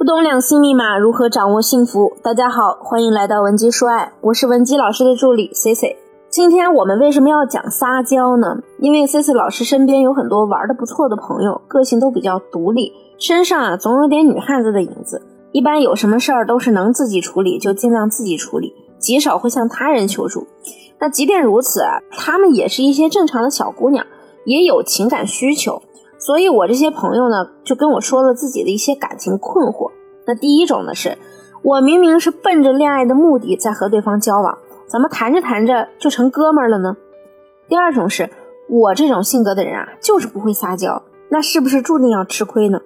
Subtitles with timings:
[0.00, 2.16] 不懂两性密码，如何掌握幸福？
[2.22, 5.94] 大家好，欢迎来到文姬说爱，我是文姬老师的助理 C C。
[6.30, 8.56] 今天我们为什么要讲撒娇呢？
[8.78, 15.20] 因为 C C 老师身边有很多玩的不错的朋友，个性都比较独立，身上啊总有点女汉子的影子。
[15.52, 20.46] 一般有什么事儿都是能自己处理就尽量自己处理，极少会向他人求助。
[20.98, 24.06] 那即便如此啊，他们也是一些正常的小姑娘，
[24.46, 25.82] 也有情感需求。
[26.20, 29.90] 所以，我这些朋友呢，就跟我说了自己的一些感情困惑。
[30.26, 31.16] 那第一种呢，是
[31.62, 36.94] 我明明是奔着恋爱的目的在和对方交往，怎么谈着谈着就成哥们儿了呢？
[37.68, 38.28] 第二种是
[38.68, 42.78] 我这种性格的人啊，就是不会撒娇，那是不是注定要吃亏呢？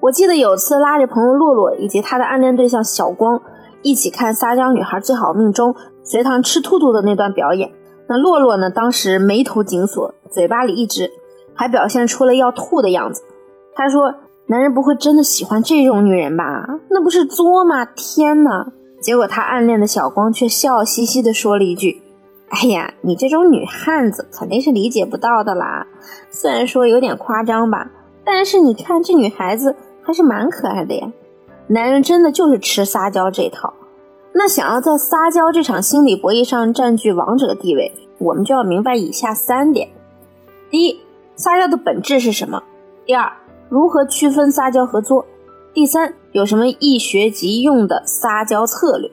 [0.00, 3.42] 我记得有次拉着朋友洛洛以及他的暗恋对象小光
[3.82, 7.70] 一起看《撒娇女孩最好命》中隋唐吃兔兔的那段表演，
[8.08, 11.10] 那洛洛呢，当时眉头紧锁，嘴巴里一直。
[11.60, 13.22] 还表现出了要吐的样子。
[13.74, 14.14] 他说
[14.48, 16.66] ：“男人不会真的喜欢这种女人吧？
[16.88, 17.84] 那不是作吗？
[17.84, 22.00] 天哪！”结果他暗恋的小光却笑嘻嘻地说了一句
[22.48, 25.86] ：“哎呀，你这种女汉子肯定是理解不到的啦。
[26.30, 27.90] 虽然说有点夸张吧，
[28.24, 31.12] 但是你看这女孩子还是蛮可爱的呀。
[31.66, 33.74] 男人真的就是吃撒娇这套。
[34.32, 39.90] 那想要在撒娇这场心理博弈上占据王者地位，我们就要明白以下三点：
[40.70, 40.98] 第一。”
[41.40, 42.62] 撒娇的本质是什么？
[43.06, 43.32] 第二，
[43.70, 45.24] 如何区分撒娇和作？
[45.72, 49.10] 第三，有什么易学即用的撒娇策略？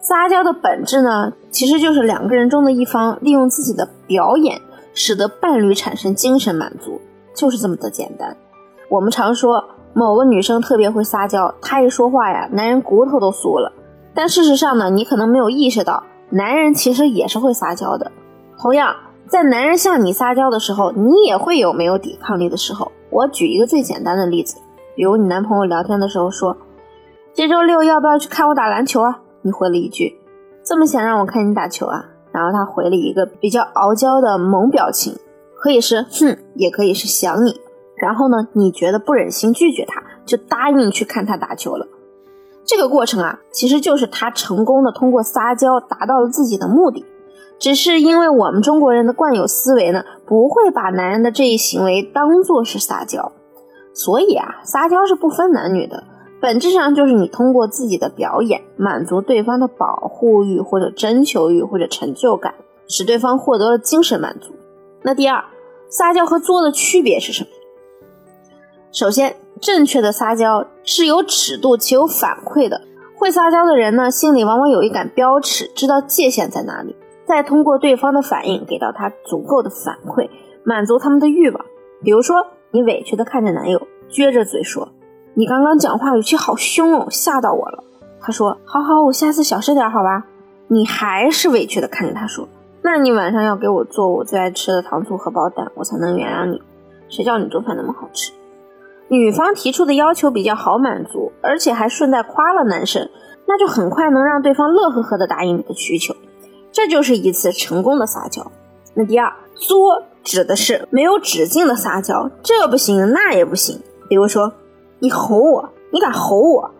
[0.00, 4.60] 撒娇的本质呢，其实就是两个人中的一方利用自己的表演，
[4.94, 7.00] 使得伴侣产生精神满足，
[7.36, 8.36] 就是这么的简单。
[8.88, 13.72] 我们常说某个女生特别会撒娇，她一说话呀，男人骨头都酥了。
[14.12, 18.10] 但事实上呢，你可能没有意识到，男人其实也是会撒娇的。
[18.58, 18.92] 同样。
[19.30, 22.90] 在男人向你撒娇的时候，你也会有没有抵抗力的时候。
[23.10, 24.56] 我举一个最简单的例子，
[24.96, 26.56] 比如你男朋友聊天的时候说
[27.32, 30.18] ：“这周六要不要去看我打篮球啊？”你回了一句
[30.66, 35.16] ：“这么想让我看你打球啊？”然后他回了一个比较傲娇的萌表情，
[35.54, 37.60] 可以是哼，也可以是想你。
[38.02, 41.86] 然后呢，你觉得不忍心拒绝他，就答应去看他打球了。
[42.64, 47.04] 这个过程啊，其实就是他成功的通过撒娇达到了自己的目的。
[47.60, 53.30] 只是因为我们中国人的惯有思维呢，不会把男人的这一行为当做是撒娇，
[53.92, 56.02] 所以啊，撒娇是不分男女的，
[56.40, 62.54] 本质上就是你通过自己的表演满足对方的保护欲或者征求欲或者成就感，
[62.88, 64.52] 使对方获得了精神满足。
[65.02, 65.44] 那第二，
[65.90, 67.50] 撒娇和作的区别是什么？
[68.90, 72.80] 首先，正确的撒娇是有尺度且有反馈的，
[73.18, 76.96] 会撒娇的人呢，心里往往有一杆标尺，知道界限在哪里。
[77.30, 80.28] 再通过对方的反应给到他足够的反馈，
[80.64, 81.64] 满足他们的欲望。
[82.02, 84.88] 比如说，你委屈的看着男友，撅着嘴说
[85.34, 87.84] ：“你刚刚讲话语气好凶哦，吓到我了。”
[88.20, 90.24] 他说：“好好，我下次小声点，好吧？”
[90.66, 92.48] 你还是委屈的看着他说
[92.82, 96.60] ：“那你晚上要给我做我最爱吃的糖醋荷包蛋，我才能原谅你。
[97.08, 98.32] 谁叫你做饭那么好吃？”
[99.06, 103.08] 女方提出的要求比较好满足，而且还顺带夸了男生，
[103.46, 106.12] 那就很快能让对方乐呵呵的答应你的需求。
[106.72, 108.50] 这就是一次成功的撒娇。
[108.94, 113.80] 那第二，作指的是没有止境的撒娇，这不行那也不行。
[114.08, 114.52] 比如说，
[114.98, 116.70] 你吼我，你敢吼我？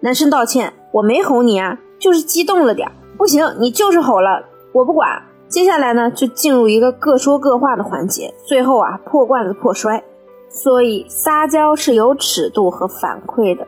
[0.00, 2.90] 男生道歉，我没吼你啊，就是激动了点。
[3.16, 5.22] 不行，你就是吼了，我不管。
[5.48, 10.02] 接下来呢，就进入一个各说各话的环节，最后啊，破罐子破摔。
[10.48, 13.66] 所以撒娇是有尺度和反馈的，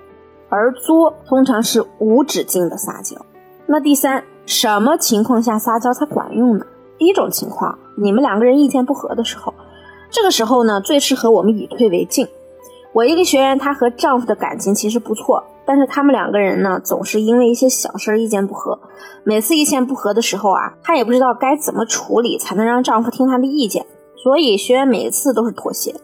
[0.48, 3.16] 而作通常是无止境的撒娇。
[3.66, 4.24] 那第三。
[4.48, 6.64] 什么情况下撒娇才管用呢？
[6.96, 9.52] 第一种情况，你们两个人意见不合的时候，
[10.10, 12.26] 这个时候呢，最适合我们以退为进。
[12.94, 18.80] 我一个学员，她和丈夫的感情其实不错，但是他们两个人呢，总是因为一些小事意见不合。
[19.22, 23.84] 每次意见不合的时候啊，她也不知道该怎么处理才能让丈夫听她的意见，
[24.16, 25.94] 所以学员每次都是妥协。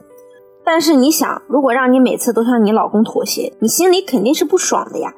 [0.63, 5.15] 但是你想，如果让你每次都向你老公妥协，你心里肯定是不爽的呀。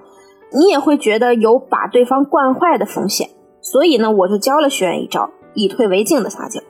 [0.53, 6.61] 你也会觉得有把对方惯坏的风险，所以呢，我就教了学员一招以退为进的撒娇。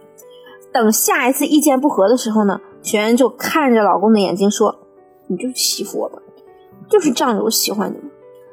[0.72, 4.76] 等下一次意见不合的时候呢，学员就看着老公的眼睛说
[5.28, 6.18] ：“你就欺负我吧，
[6.88, 7.96] 就是仗着我喜欢你。”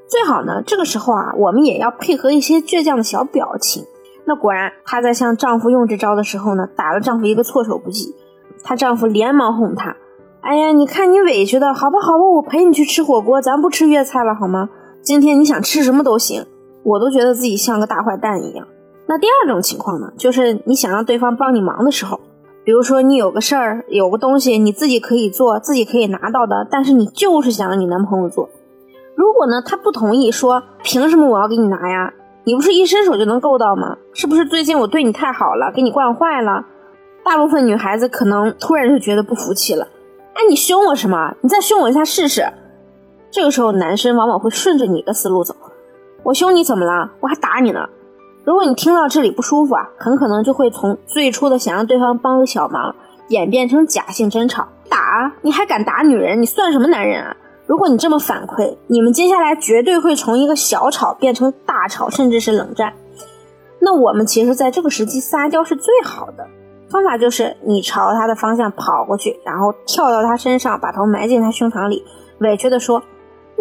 [0.07, 3.83] 最好呢，这个时候啊，我们也要配合一些倔强的小表情。
[4.25, 8.13] 那果然，她在向丈夫用这招的时候呢，打了丈夫一个措手不及。
[8.63, 9.97] 她丈夫连忙哄她
[10.41, 14.69] ：“哎呀，你看你委屈的，好吧好吧，我陪你去吃火锅，咱不吃粤菜了好吗？”
[15.03, 16.45] 今天你想吃什么都行，
[16.81, 18.65] 我都觉得自己像个大坏蛋一样。
[19.05, 22.21] 那第二种情况呢，就是你想让对方帮你忙的时候，
[22.63, 28.49] 比如说你有个事儿，有个东西你自己可以做，自己可以拿到的，但是你就是想让你男朋友做。
[29.13, 32.13] 如果呢他不同意，说凭什么我要给你拿呀？
[32.45, 33.97] 你不是一伸手就能够到吗？
[34.13, 36.63] 是不是最近我对你太好了，给你惯坏了？
[37.25, 39.85] 大部分女孩子可能突然就觉得不服气了。
[40.33, 41.35] 哎，你凶我什么？
[41.41, 42.47] 你再凶我一下试试。
[43.33, 45.55] 这个时候，男生往往会顺着你的思路走。
[46.21, 47.09] 我凶你怎么了？
[47.19, 47.79] 我还打你呢。
[48.43, 52.95] 如果你听到这里不舒服啊，很可能就会从最初的想让对方帮个小忙，
[53.29, 54.67] 演变成假性争吵。
[54.87, 55.33] 打？
[55.41, 56.39] 你还敢打女人？
[56.39, 57.35] 你算什么男人啊？
[57.65, 62.93] 如果你这么反馈，你们接下来绝对会从一个小吵变成大吵，甚至是冷战。
[63.79, 66.45] 那我们其实在这个时机撒娇是最好的
[66.87, 72.03] 方法，就是你朝他的方向跑过去，然后跳到他身上，把头埋进他胸膛里，
[72.41, 73.01] 委屈地说：“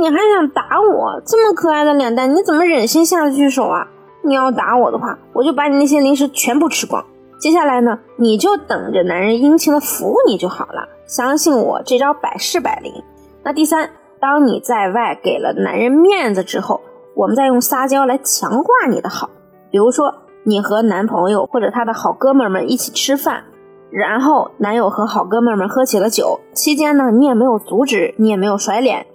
[0.02, 1.22] 你还想打我？
[1.25, 3.87] 这么可爱的脸蛋，你怎么忍心下得去手啊？
[4.22, 7.04] 你要打我的话，我就把你那些零食全部吃光。
[7.38, 10.88] 接下来呢，你就等着男人殷勤的服务你就好了。
[11.06, 12.93] 相信我，这招百试百灵。”
[13.44, 16.81] 那第三，当你在外给了男人面子之后，
[17.14, 19.31] 我们再用撒娇来强化你的好。
[19.70, 20.12] 比如说，
[20.43, 23.44] 你和男朋友或者他的好哥们儿们一起吃饭，
[23.93, 29.06] 然后男友和好哥们儿们喝起了酒，期间呢，你也没有阻止，你也没有甩脸，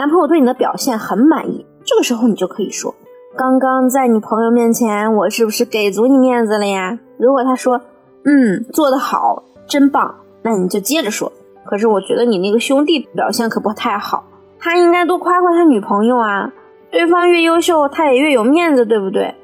[0.00, 1.66] 男朋友对你的表现很满意。
[1.84, 2.94] 这个时候，你就可以说
[3.36, 7.82] ：“刚刚在你朋友面前，我是不是给足你面子了呀？”如果他说
[8.24, 11.30] ：“嗯，做得好，真棒。”那你就接着说。
[11.66, 14.24] 可是我觉得你那个兄弟表现可不太好，
[14.58, 16.50] 他应该多夸夸他女朋友啊。
[16.90, 19.34] 对方越优秀，他也越有面子，对不对？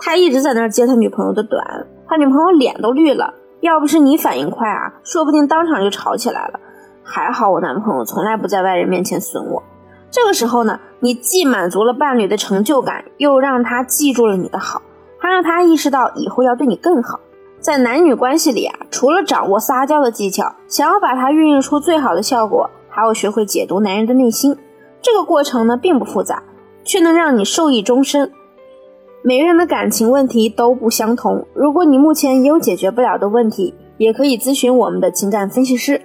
[0.00, 1.64] 他一直在那儿接他女朋友的短，
[2.08, 3.34] 他女朋友脸都绿了。
[3.60, 6.58] 要不是你反应快啊，说不定当场就吵起来了。
[7.04, 9.62] 还好我男朋友从来不在外人面前损我。
[10.12, 14.82] 这个时候呢，你既满足了伴侣的成就感，又让他记住了你的好，
[15.18, 17.18] 还让他意识到以后要对你更好。
[17.60, 24.54] 在男女关系里啊，除了掌握撒娇的技巧，想要把它运用出最好的效果，还要学会解读男人的内心。
[25.00, 26.42] 这个过程呢，并不复杂，
[26.84, 28.30] 却能让你受益终身。
[29.22, 36.02] 每个人的感情问题都不相同，如果你目前也有解决不了的问题，也可以咨询我们的情感分析师。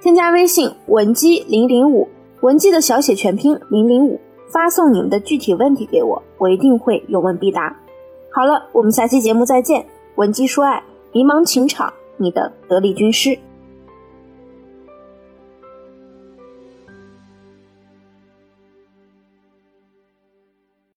[0.00, 2.08] 添加微信文姬零零五，
[2.42, 7.76] 文姬的小写全拼零零五，发送你们的具体问题给我，我一定会有问必答。
[8.32, 9.86] 好了，我们下期节目再见。
[10.16, 13.38] 文姬说爱，迷茫情场，你的得力军师。